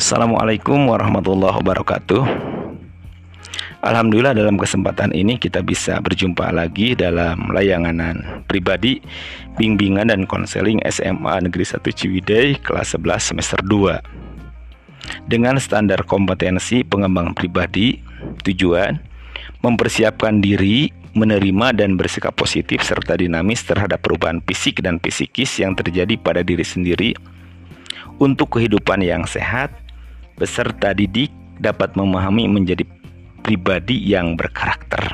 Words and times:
Assalamualaikum 0.00 0.88
warahmatullahi 0.88 1.52
wabarakatuh. 1.60 2.24
Alhamdulillah 3.84 4.32
dalam 4.32 4.56
kesempatan 4.56 5.12
ini 5.12 5.36
kita 5.36 5.60
bisa 5.60 6.00
berjumpa 6.00 6.48
lagi 6.48 6.96
dalam 6.96 7.52
layangan 7.52 8.40
pribadi 8.48 9.04
bimbingan 9.60 10.08
dan 10.08 10.24
konseling 10.24 10.80
SMA 10.88 11.44
Negeri 11.44 11.68
1 11.68 11.84
Ciwidey 11.84 12.56
kelas 12.64 12.96
11 12.96 13.36
semester 13.36 13.60
2. 13.60 15.28
Dengan 15.28 15.60
standar 15.60 16.08
kompetensi 16.08 16.80
pengembangan 16.88 17.36
pribadi, 17.36 18.00
tujuan 18.48 18.96
mempersiapkan 19.60 20.40
diri 20.40 20.88
menerima 21.12 21.76
dan 21.76 22.00
bersikap 22.00 22.32
positif 22.32 22.80
serta 22.80 23.20
dinamis 23.20 23.60
terhadap 23.68 24.00
perubahan 24.00 24.40
fisik 24.48 24.80
dan 24.80 24.96
psikis 25.04 25.60
yang 25.60 25.76
terjadi 25.76 26.16
pada 26.16 26.40
diri 26.40 26.64
sendiri 26.64 27.12
untuk 28.16 28.56
kehidupan 28.56 29.04
yang 29.04 29.28
sehat 29.28 29.81
beserta 30.36 30.92
didik 30.96 31.30
dapat 31.60 31.94
memahami 31.94 32.48
menjadi 32.48 32.84
pribadi 33.42 33.98
yang 34.02 34.34
berkarakter. 34.38 35.12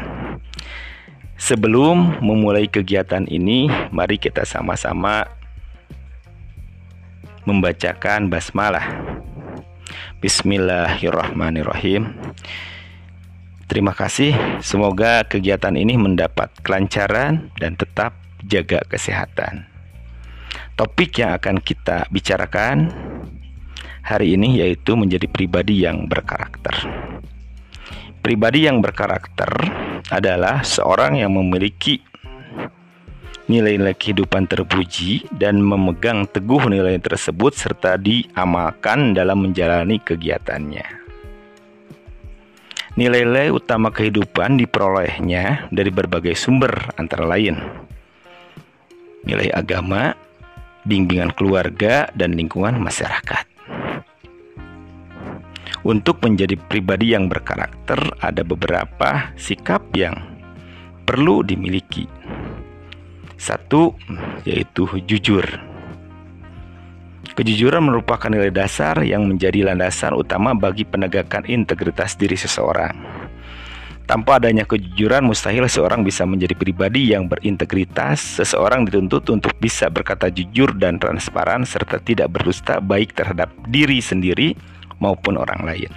Sebelum 1.39 2.19
memulai 2.19 2.67
kegiatan 2.67 3.25
ini, 3.31 3.71
mari 3.95 4.19
kita 4.19 4.43
sama-sama 4.43 5.23
membacakan 7.47 8.29
basmalah. 8.29 8.85
Bismillahirrahmanirrahim. 10.19 12.11
Terima 13.71 13.95
kasih. 13.95 14.35
Semoga 14.65 15.23
kegiatan 15.29 15.77
ini 15.79 15.95
mendapat 15.95 16.51
kelancaran 16.67 17.55
dan 17.61 17.79
tetap 17.79 18.19
jaga 18.43 18.83
kesehatan. 18.91 19.69
Topik 20.75 21.23
yang 21.23 21.39
akan 21.39 21.63
kita 21.63 22.07
bicarakan 22.11 22.91
hari 24.09 24.41
ini 24.41 24.65
yaitu 24.65 24.97
menjadi 24.97 25.29
pribadi 25.29 25.85
yang 25.85 26.09
berkarakter. 26.09 26.73
Pribadi 28.25 28.65
yang 28.65 28.81
berkarakter 28.81 29.53
adalah 30.09 30.65
seorang 30.65 31.21
yang 31.21 31.37
memiliki 31.37 32.01
nilai-nilai 33.53 33.93
kehidupan 33.93 34.49
terpuji 34.49 35.29
dan 35.37 35.61
memegang 35.61 36.25
teguh 36.25 36.73
nilai 36.73 36.97
tersebut 37.01 37.53
serta 37.53 38.01
diamalkan 38.01 39.13
dalam 39.13 39.45
menjalani 39.45 40.01
kegiatannya. 40.01 40.85
Nilai-nilai 42.97 43.53
utama 43.53 43.93
kehidupan 43.93 44.57
diperolehnya 44.57 45.69
dari 45.69 45.93
berbagai 45.93 46.35
sumber 46.35 46.73
antara 46.97 47.29
lain 47.29 47.61
nilai 49.29 49.51
agama, 49.53 50.15
bimbingan 50.89 51.35
keluarga, 51.35 52.09
dan 52.15 52.33
lingkungan 52.33 52.79
masyarakat. 52.79 53.48
Untuk 55.87 56.19
menjadi 56.27 56.59
pribadi 56.59 57.15
yang 57.15 57.31
berkarakter, 57.31 58.03
ada 58.19 58.43
beberapa 58.43 59.31
sikap 59.39 59.87
yang 59.95 60.19
perlu 61.07 61.47
dimiliki. 61.47 62.11
Satu, 63.39 63.95
yaitu 64.43 64.91
jujur. 65.07 65.47
Kejujuran 67.39 67.87
merupakan 67.87 68.27
nilai 68.27 68.51
dasar 68.51 68.99
yang 69.07 69.31
menjadi 69.31 69.71
landasan 69.71 70.19
utama 70.19 70.51
bagi 70.59 70.83
penegakan 70.83 71.47
integritas 71.47 72.19
diri 72.19 72.35
seseorang. 72.35 72.99
Tanpa 74.11 74.43
adanya 74.43 74.67
kejujuran, 74.67 75.23
mustahil 75.23 75.69
seorang 75.71 76.03
bisa 76.03 76.27
menjadi 76.27 76.59
pribadi 76.59 77.15
yang 77.15 77.31
berintegritas. 77.31 78.43
Seseorang 78.43 78.89
dituntut 78.89 79.31
untuk 79.31 79.55
bisa 79.63 79.87
berkata 79.87 80.27
jujur 80.33 80.75
dan 80.75 80.99
transparan, 80.99 81.63
serta 81.63 82.03
tidak 82.03 82.35
berdusta, 82.35 82.83
baik 82.83 83.15
terhadap 83.15 83.53
diri 83.71 84.03
sendiri 84.03 84.59
maupun 84.99 85.39
orang 85.39 85.63
lain. 85.67 85.93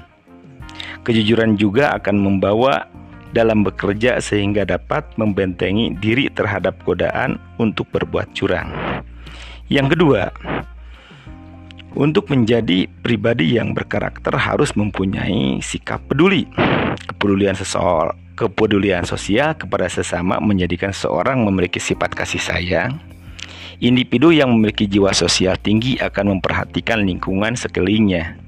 Kejujuran 1.01 1.57
juga 1.57 1.97
akan 1.97 2.15
membawa 2.21 2.85
dalam 3.31 3.63
bekerja 3.63 4.19
sehingga 4.19 4.67
dapat 4.67 5.07
membentengi 5.15 5.95
diri 5.97 6.27
terhadap 6.27 6.77
godaan 6.83 7.39
untuk 7.57 7.87
berbuat 7.95 8.35
curang. 8.35 8.69
Yang 9.71 9.95
kedua, 9.95 10.21
untuk 11.95 12.27
menjadi 12.31 12.87
pribadi 13.01 13.55
yang 13.55 13.71
berkarakter 13.71 14.35
harus 14.35 14.75
mempunyai 14.75 15.63
sikap 15.63 16.03
peduli. 16.11 16.47
Kepedulian 17.07 17.55
seseorang, 17.55 18.15
kepedulian 18.35 19.07
sosial 19.07 19.55
kepada 19.55 19.87
sesama 19.87 20.39
menjadikan 20.43 20.91
seorang 20.91 21.39
memiliki 21.43 21.79
sifat 21.79 22.11
kasih 22.11 22.43
sayang. 22.43 22.99
Individu 23.81 24.29
yang 24.29 24.53
memiliki 24.53 24.85
jiwa 24.85 25.09
sosial 25.09 25.57
tinggi 25.57 25.97
akan 25.97 26.37
memperhatikan 26.37 27.01
lingkungan 27.01 27.57
sekelilingnya 27.57 28.40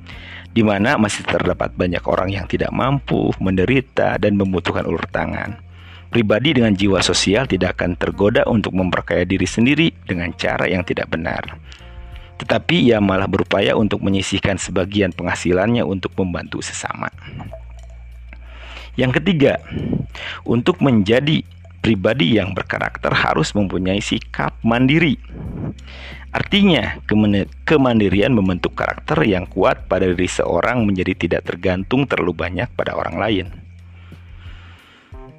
di 0.53 0.61
mana 0.61 1.01
masih 1.01 1.25
terdapat 1.25 1.73
banyak 1.73 2.05
orang 2.05 2.29
yang 2.29 2.45
tidak 2.45 2.69
mampu, 2.69 3.33
menderita, 3.41 4.21
dan 4.21 4.37
membutuhkan 4.37 4.85
ulur 4.85 5.03
tangan. 5.09 5.57
Pribadi 6.13 6.53
dengan 6.53 6.77
jiwa 6.77 7.01
sosial 7.01 7.49
tidak 7.49 7.81
akan 7.81 7.97
tergoda 7.97 8.45
untuk 8.45 8.77
memperkaya 8.77 9.25
diri 9.25 9.49
sendiri 9.49 9.89
dengan 10.05 10.29
cara 10.37 10.69
yang 10.69 10.85
tidak 10.85 11.09
benar. 11.09 11.57
Tetapi 12.37 12.93
ia 12.93 13.01
malah 13.01 13.25
berupaya 13.25 13.73
untuk 13.73 14.05
menyisihkan 14.05 14.61
sebagian 14.61 15.09
penghasilannya 15.09 15.81
untuk 15.81 16.13
membantu 16.21 16.61
sesama. 16.61 17.09
Yang 18.93 19.17
ketiga, 19.17 19.57
untuk 20.45 20.77
menjadi 20.85 21.41
pribadi 21.83 22.39
yang 22.39 22.55
berkarakter 22.55 23.11
harus 23.11 23.51
mempunyai 23.51 23.99
sikap 23.99 24.55
mandiri. 24.63 25.19
Artinya, 26.31 26.97
kemandirian 27.67 28.31
membentuk 28.31 28.73
karakter 28.73 29.19
yang 29.27 29.45
kuat 29.51 29.85
pada 29.91 30.07
diri 30.07 30.25
seorang 30.25 30.87
menjadi 30.87 31.13
tidak 31.13 31.45
tergantung 31.45 32.07
terlalu 32.07 32.33
banyak 32.33 32.71
pada 32.73 32.95
orang 32.95 33.19
lain. 33.19 33.47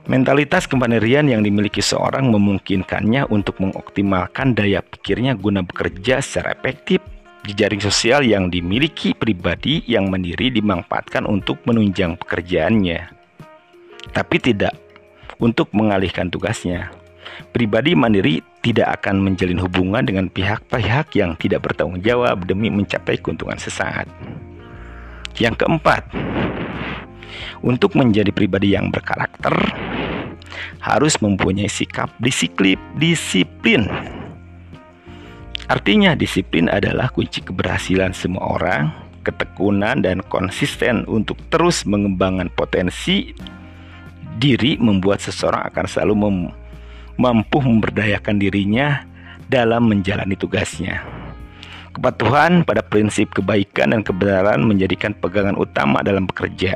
Mentalitas 0.05 0.69
kemandirian 0.69 1.25
yang 1.33 1.41
dimiliki 1.41 1.81
seorang 1.81 2.29
memungkinkannya 2.29 3.25
untuk 3.33 3.57
mengoptimalkan 3.65 4.53
daya 4.53 4.85
pikirnya 4.85 5.33
guna 5.33 5.65
bekerja 5.65 6.21
secara 6.21 6.53
efektif. 6.53 7.01
Jejaring 7.49 7.81
sosial 7.81 8.21
yang 8.25 8.53
dimiliki 8.53 9.17
pribadi 9.17 9.81
yang 9.89 10.13
mandiri 10.13 10.49
dimanfaatkan 10.49 11.29
untuk 11.29 11.61
menunjang 11.69 12.17
pekerjaannya, 12.17 13.05
tapi 14.17 14.37
tidak 14.41 14.73
untuk 15.39 15.71
mengalihkan 15.75 16.31
tugasnya. 16.31 16.91
Pribadi 17.51 17.97
mandiri 17.97 18.45
tidak 18.63 19.01
akan 19.01 19.25
menjalin 19.25 19.59
hubungan 19.59 20.05
dengan 20.05 20.27
pihak-pihak 20.31 21.15
yang 21.19 21.35
tidak 21.41 21.67
bertanggung 21.67 22.03
jawab 22.05 22.45
demi 22.47 22.71
mencapai 22.71 23.19
keuntungan 23.19 23.59
sesaat. 23.59 24.07
Yang 25.35 25.67
keempat, 25.67 26.07
untuk 27.65 27.97
menjadi 27.99 28.31
pribadi 28.31 28.77
yang 28.77 28.93
berkarakter 28.93 29.57
harus 30.85 31.19
mempunyai 31.19 31.67
sikap 31.67 32.13
disiplin. 32.21 32.79
Disiplin. 33.01 33.89
Artinya 35.65 36.13
disiplin 36.13 36.69
adalah 36.69 37.09
kunci 37.09 37.41
keberhasilan 37.41 38.13
semua 38.13 38.61
orang, 38.61 38.93
ketekunan 39.25 40.05
dan 40.05 40.21
konsisten 40.29 41.09
untuk 41.09 41.41
terus 41.49 41.89
mengembangkan 41.89 42.53
potensi 42.53 43.33
diri 44.39 44.77
membuat 44.81 45.23
seseorang 45.23 45.69
akan 45.71 45.85
selalu 45.87 46.15
mem 46.15 46.37
mampu 47.15 47.63
memberdayakan 47.63 48.43
dirinya 48.43 49.07
dalam 49.47 49.87
menjalani 49.87 50.35
tugasnya. 50.35 51.05
Kepatuhan 51.95 52.67
pada 52.67 52.83
prinsip 52.83 53.31
kebaikan 53.31 53.95
dan 53.95 54.03
kebenaran 54.03 54.67
menjadikan 54.67 55.15
pegangan 55.15 55.55
utama 55.55 56.03
dalam 56.03 56.27
bekerja. 56.27 56.75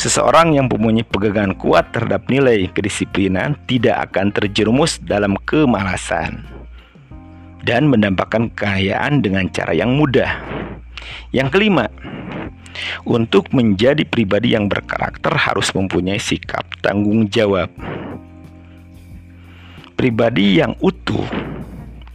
Seseorang 0.00 0.56
yang 0.56 0.72
mempunyai 0.72 1.04
pegangan 1.04 1.52
kuat 1.52 1.92
terhadap 1.92 2.24
nilai 2.32 2.64
kedisiplinan 2.72 3.60
tidak 3.68 4.08
akan 4.08 4.32
terjerumus 4.32 4.96
dalam 5.04 5.36
kemalasan 5.44 6.48
dan 7.62 7.92
mendapatkan 7.92 8.48
kekayaan 8.56 9.20
dengan 9.20 9.52
cara 9.52 9.76
yang 9.76 10.00
mudah. 10.00 10.32
Yang 11.36 11.48
kelima, 11.52 11.92
untuk 13.04 13.50
menjadi 13.54 14.02
pribadi 14.06 14.54
yang 14.54 14.66
berkarakter 14.70 15.34
harus 15.34 15.70
mempunyai 15.74 16.18
sikap 16.18 16.64
tanggung 16.80 17.28
jawab 17.30 17.70
pribadi 20.02 20.58
yang 20.58 20.74
utuh 20.82 21.22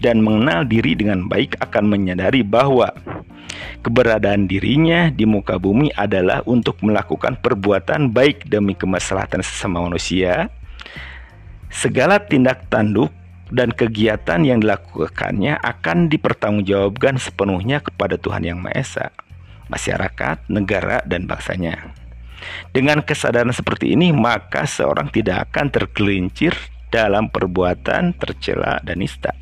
dan 0.03 0.19
mengenal 0.19 0.67
diri 0.67 0.91
dengan 0.91 1.23
baik 1.23 1.55
akan 1.63 1.87
menyadari 1.87 2.43
bahwa 2.43 2.91
keberadaan 3.79 4.43
dirinya 4.43 5.07
di 5.07 5.23
muka 5.23 5.55
bumi 5.55 5.95
adalah 5.95 6.43
untuk 6.43 6.83
melakukan 6.83 7.39
perbuatan 7.39 8.11
baik 8.11 8.43
demi 8.51 8.75
kemaslahatan 8.75 9.39
sesama 9.39 9.87
manusia. 9.87 10.51
Segala 11.71 12.19
tindak 12.19 12.67
tanduk 12.67 13.07
dan 13.55 13.71
kegiatan 13.71 14.43
yang 14.43 14.59
dilakukannya 14.59 15.55
akan 15.63 16.11
dipertanggungjawabkan 16.11 17.15
sepenuhnya 17.15 17.79
kepada 17.79 18.19
Tuhan 18.19 18.43
Yang 18.43 18.59
Maha 18.59 18.75
Esa, 18.75 19.05
masyarakat, 19.67 20.47
negara, 20.51 21.03
dan 21.07 21.27
bangsanya. 21.27 21.93
Dengan 22.71 23.03
kesadaran 23.03 23.51
seperti 23.51 23.93
ini, 23.97 24.13
maka 24.15 24.63
seorang 24.63 25.11
tidak 25.11 25.51
akan 25.51 25.67
tergelincir 25.73 26.53
dalam 26.87 27.27
perbuatan 27.27 28.15
tercela 28.15 28.79
dan 28.85 29.03
nista. 29.03 29.35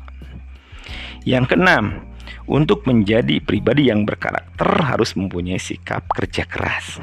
Yang 1.22 1.54
keenam, 1.54 2.02
Untuk 2.46 2.86
menjadi 2.86 3.42
pribadi 3.42 3.90
yang 3.90 4.06
berkarakter 4.06 4.70
harus 4.86 5.18
mempunyai 5.18 5.58
sikap 5.58 6.06
kerja 6.06 6.46
keras. 6.46 7.02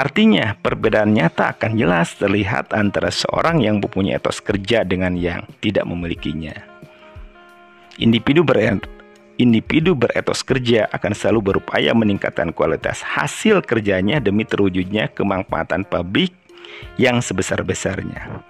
Artinya, 0.00 0.56
perbedaan 0.56 1.12
nyata 1.12 1.52
akan 1.52 1.76
jelas 1.76 2.16
terlihat 2.16 2.72
antara 2.72 3.12
seorang 3.12 3.60
yang 3.60 3.84
mempunyai 3.84 4.16
etos 4.16 4.40
kerja 4.40 4.80
dengan 4.80 5.12
yang 5.12 5.44
tidak 5.60 5.84
memilikinya. 5.84 6.56
Individu 8.00 8.40
individu 9.40 9.96
beretos 9.96 10.44
kerja 10.44 10.84
akan 10.92 11.16
selalu 11.16 11.56
berupaya 11.56 11.96
meningkatkan 11.96 12.52
kualitas 12.52 13.00
hasil 13.00 13.64
kerjanya 13.64 14.20
demi 14.20 14.44
terwujudnya 14.44 15.08
kemanfaatan 15.16 15.88
publik 15.88 16.36
yang 17.00 17.24
sebesar-besarnya. 17.24 18.44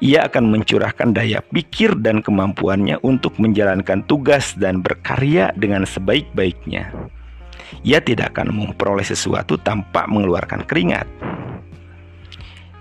Ia 0.00 0.32
akan 0.32 0.48
mencurahkan 0.48 1.12
daya 1.12 1.44
pikir 1.44 1.92
dan 2.00 2.24
kemampuannya 2.24 3.02
untuk 3.04 3.36
menjalankan 3.36 4.00
tugas 4.08 4.56
dan 4.56 4.80
berkarya 4.80 5.52
dengan 5.58 5.84
sebaik-baiknya. 5.84 6.88
Ia 7.84 8.00
tidak 8.00 8.32
akan 8.32 8.48
memperoleh 8.54 9.04
sesuatu 9.04 9.60
tanpa 9.60 10.08
mengeluarkan 10.08 10.64
keringat. 10.64 11.04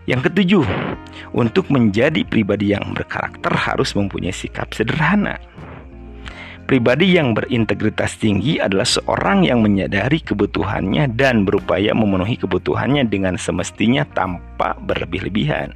Yang 0.08 0.32
ketujuh, 0.32 0.66
untuk 1.36 1.70
menjadi 1.70 2.26
pribadi 2.26 2.74
yang 2.74 2.96
berkarakter 2.96 3.54
harus 3.54 3.94
mempunyai 3.94 4.34
sikap 4.34 4.72
sederhana. 4.74 5.38
Pribadi 6.70 7.18
yang 7.18 7.34
berintegritas 7.34 8.22
tinggi 8.22 8.62
adalah 8.62 8.86
seorang 8.86 9.42
yang 9.42 9.66
menyadari 9.66 10.22
kebutuhannya 10.22 11.10
dan 11.18 11.42
berupaya 11.42 11.98
memenuhi 11.98 12.38
kebutuhannya 12.38 13.10
dengan 13.10 13.42
semestinya 13.42 14.06
tanpa 14.06 14.78
berlebih-lebihan. 14.86 15.74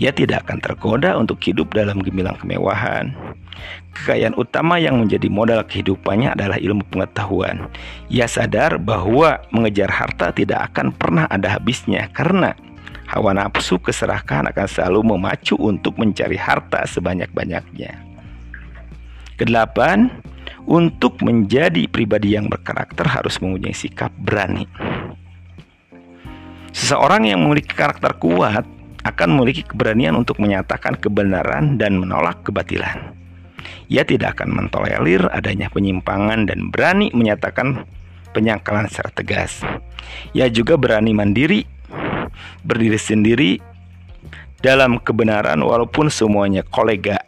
Ia 0.00 0.08
tidak 0.16 0.48
akan 0.48 0.64
tergoda 0.64 1.20
untuk 1.20 1.36
hidup 1.44 1.76
dalam 1.76 2.00
gemilang 2.00 2.40
kemewahan. 2.40 3.12
Kekayaan 3.92 4.40
utama 4.40 4.80
yang 4.80 5.04
menjadi 5.04 5.28
modal 5.28 5.68
kehidupannya 5.68 6.32
adalah 6.32 6.56
ilmu 6.56 6.88
pengetahuan. 6.88 7.68
Ia 8.08 8.24
sadar 8.24 8.80
bahwa 8.80 9.44
mengejar 9.52 9.92
harta 9.92 10.32
tidak 10.32 10.72
akan 10.72 10.96
pernah 10.96 11.28
ada 11.28 11.60
habisnya 11.60 12.08
karena 12.16 12.56
hawa 13.04 13.36
nafsu 13.36 13.76
keserakahan 13.76 14.48
akan 14.48 14.64
selalu 14.64 15.12
memacu 15.12 15.60
untuk 15.60 16.00
mencari 16.00 16.40
harta 16.40 16.88
sebanyak-banyaknya. 16.88 18.05
Kedelapan, 19.36 20.08
untuk 20.66 21.22
menjadi 21.22 21.86
pribadi 21.86 22.34
yang 22.34 22.50
berkarakter 22.50 23.06
harus 23.06 23.38
mempunyai 23.38 23.72
sikap 23.72 24.10
berani. 24.18 24.66
Seseorang 26.74 27.24
yang 27.24 27.40
memiliki 27.46 27.72
karakter 27.72 28.18
kuat 28.20 28.66
akan 29.06 29.28
memiliki 29.38 29.62
keberanian 29.62 30.18
untuk 30.18 30.42
menyatakan 30.42 30.98
kebenaran 30.98 31.78
dan 31.78 31.96
menolak 31.96 32.42
kebatilan. 32.42 33.14
Ia 33.86 34.02
tidak 34.02 34.38
akan 34.38 34.50
mentolerir 34.50 35.30
adanya 35.30 35.70
penyimpangan 35.70 36.50
dan 36.50 36.74
berani 36.74 37.14
menyatakan 37.14 37.86
penyangkalan 38.34 38.90
secara 38.90 39.14
tegas. 39.14 39.62
Ia 40.34 40.50
juga 40.50 40.74
berani 40.74 41.14
mandiri, 41.14 41.62
berdiri 42.66 42.98
sendiri 42.98 43.50
dalam 44.58 44.98
kebenaran 44.98 45.62
walaupun 45.62 46.10
semuanya 46.10 46.66
kolega 46.66 47.22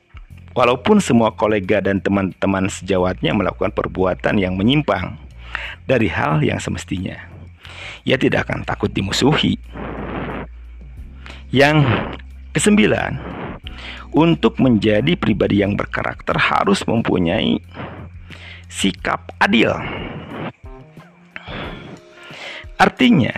Walaupun 0.58 0.98
semua 0.98 1.30
kolega 1.30 1.78
dan 1.78 2.02
teman-teman 2.02 2.66
sejawatnya 2.66 3.30
melakukan 3.30 3.70
perbuatan 3.70 4.42
yang 4.42 4.58
menyimpang 4.58 5.14
dari 5.86 6.10
hal 6.10 6.42
yang 6.42 6.58
semestinya, 6.58 7.14
ia 8.02 8.18
tidak 8.18 8.50
akan 8.50 8.66
takut 8.66 8.90
dimusuhi. 8.90 9.54
Yang 11.54 11.86
kesembilan, 12.58 13.22
untuk 14.10 14.58
menjadi 14.58 15.14
pribadi 15.14 15.62
yang 15.62 15.78
berkarakter 15.78 16.34
harus 16.34 16.82
mempunyai 16.90 17.62
sikap 18.66 19.30
adil. 19.38 19.70
Artinya, 22.82 23.30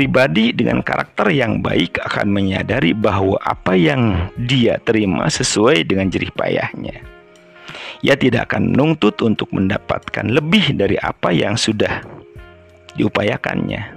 Pribadi 0.00 0.56
dengan 0.56 0.80
karakter 0.80 1.28
yang 1.28 1.60
baik 1.60 2.00
akan 2.00 2.32
menyadari 2.32 2.96
bahwa 2.96 3.36
apa 3.44 3.76
yang 3.76 4.32
dia 4.32 4.80
terima 4.80 5.28
sesuai 5.28 5.84
dengan 5.84 6.08
jerih 6.08 6.32
payahnya. 6.32 7.04
Ia 8.00 8.16
tidak 8.16 8.48
akan 8.48 8.72
menuntut 8.72 9.20
untuk 9.20 9.52
mendapatkan 9.52 10.24
lebih 10.24 10.72
dari 10.72 10.96
apa 10.96 11.36
yang 11.36 11.52
sudah 11.52 12.00
diupayakannya. 12.96 13.92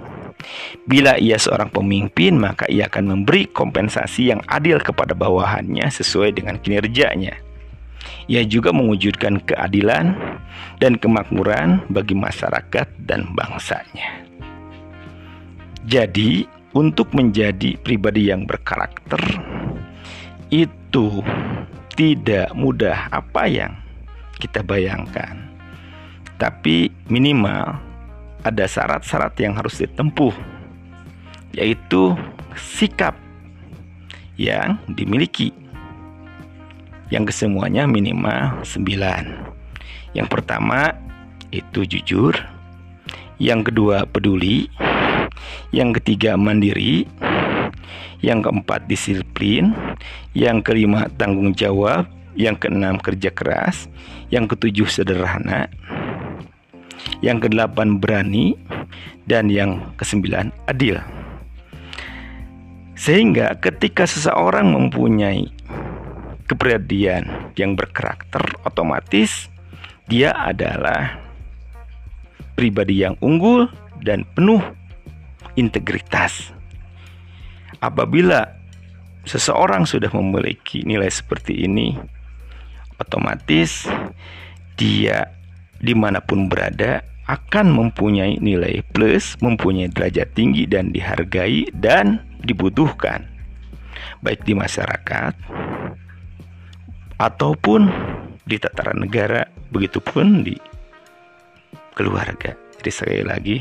Bila 0.84 1.16
ia 1.16 1.40
seorang 1.40 1.72
pemimpin, 1.72 2.36
maka 2.36 2.68
ia 2.68 2.84
akan 2.84 3.24
memberi 3.24 3.48
kompensasi 3.48 4.28
yang 4.28 4.44
adil 4.44 4.84
kepada 4.84 5.16
bawahannya 5.16 5.88
sesuai 5.88 6.36
dengan 6.36 6.60
kinerjanya. 6.60 7.32
Ia 8.28 8.44
juga 8.44 8.76
mewujudkan 8.76 9.40
keadilan 9.40 10.12
dan 10.84 11.00
kemakmuran 11.00 11.80
bagi 11.88 12.12
masyarakat 12.12 12.92
dan 13.08 13.32
bangsanya. 13.32 14.33
Jadi, 15.84 16.48
untuk 16.74 17.14
menjadi 17.14 17.78
pribadi 17.78 18.28
yang 18.34 18.44
berkarakter 18.50 19.22
itu 20.50 21.22
tidak 21.94 22.50
mudah 22.52 23.06
apa 23.14 23.46
yang 23.46 23.72
kita 24.42 24.60
bayangkan. 24.66 25.38
Tapi 26.34 26.90
minimal 27.06 27.78
ada 28.42 28.66
syarat-syarat 28.66 29.38
yang 29.38 29.54
harus 29.54 29.78
ditempuh 29.80 30.34
yaitu 31.54 32.18
sikap 32.58 33.14
yang 34.34 34.76
dimiliki. 34.90 35.54
Yang 37.14 37.30
kesemuanya 37.30 37.86
minimal 37.86 38.66
9. 38.66 40.18
Yang 40.18 40.28
pertama 40.30 40.98
itu 41.54 41.86
jujur, 41.86 42.34
yang 43.38 43.62
kedua 43.62 44.02
peduli, 44.10 44.66
yang 45.74 45.90
ketiga 45.90 46.38
mandiri, 46.38 47.02
yang 48.22 48.46
keempat 48.46 48.86
disiplin, 48.86 49.74
yang 50.30 50.62
kelima 50.62 51.10
tanggung 51.18 51.50
jawab, 51.50 52.06
yang 52.38 52.54
keenam 52.54 52.94
kerja 53.02 53.34
keras, 53.34 53.90
yang 54.30 54.46
ketujuh 54.46 54.86
sederhana, 54.86 55.66
yang 57.18 57.42
kedelapan 57.42 57.98
berani, 57.98 58.54
dan 59.26 59.50
yang 59.50 59.82
kesembilan 59.98 60.54
adil. 60.70 61.02
Sehingga 62.94 63.58
ketika 63.58 64.06
seseorang 64.06 64.70
mempunyai 64.70 65.50
kepribadian 66.46 67.50
yang 67.58 67.74
berkarakter 67.74 68.46
otomatis 68.62 69.50
dia 70.06 70.30
adalah 70.36 71.18
pribadi 72.54 73.02
yang 73.02 73.18
unggul 73.18 73.66
dan 74.04 74.22
penuh 74.36 74.62
integritas. 75.54 76.52
Apabila 77.82 78.54
seseorang 79.26 79.84
sudah 79.88 80.12
memiliki 80.14 80.84
nilai 80.86 81.10
seperti 81.10 81.64
ini, 81.64 81.96
otomatis 83.00 83.88
dia 84.74 85.30
di 85.78 85.92
mana 85.92 86.22
pun 86.22 86.48
berada 86.48 87.04
akan 87.24 87.72
mempunyai 87.72 88.36
nilai 88.40 88.84
plus, 88.92 89.36
mempunyai 89.40 89.88
derajat 89.88 90.36
tinggi 90.36 90.68
dan 90.68 90.92
dihargai 90.92 91.72
dan 91.72 92.20
dibutuhkan, 92.44 93.24
baik 94.20 94.44
di 94.44 94.52
masyarakat 94.52 95.32
ataupun 97.16 97.88
di 98.44 98.60
tataran 98.60 99.00
negara, 99.00 99.48
begitupun 99.72 100.44
di 100.44 100.56
keluarga. 101.96 102.63
Jadi 102.84 103.00
sekali 103.00 103.24
lagi, 103.24 103.56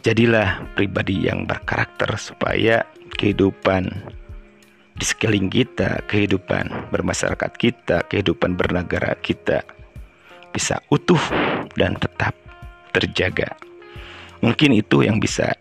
jadilah 0.00 0.64
pribadi 0.72 1.28
yang 1.28 1.44
berkarakter 1.44 2.16
supaya 2.16 2.88
kehidupan 3.20 3.92
di 4.96 5.04
sekeliling 5.04 5.52
kita, 5.52 6.00
kehidupan 6.08 6.88
bermasyarakat 6.88 7.52
kita, 7.60 8.00
kehidupan 8.08 8.56
bernegara 8.56 9.12
kita 9.20 9.60
bisa 10.56 10.80
utuh 10.88 11.20
dan 11.76 12.00
tetap 12.00 12.32
terjaga. 12.96 13.60
Mungkin 14.40 14.72
itu 14.72 15.04
yang 15.04 15.20
bisa 15.20 15.52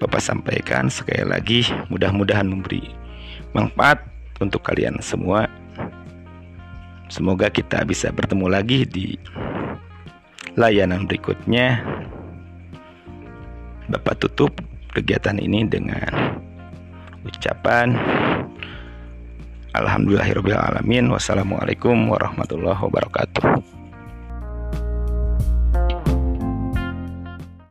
Bapak 0.00 0.24
sampaikan 0.24 0.88
sekali 0.88 1.28
lagi 1.28 1.68
mudah-mudahan 1.92 2.48
memberi 2.48 2.96
manfaat 3.52 4.00
untuk 4.40 4.64
kalian 4.64 5.04
semua. 5.04 5.52
Semoga 7.12 7.52
kita 7.52 7.84
bisa 7.84 8.08
bertemu 8.08 8.48
lagi 8.48 8.88
di 8.88 9.20
layanan 10.54 11.10
berikutnya 11.10 11.82
Bapak 13.90 14.16
tutup 14.22 14.54
kegiatan 14.94 15.36
ini 15.36 15.66
dengan 15.66 16.38
ucapan 17.26 17.98
Alhamdulillahirrahmanirrahim 19.74 21.10
Wassalamualaikum 21.10 22.06
warahmatullahi 22.06 22.78
wabarakatuh 22.78 23.73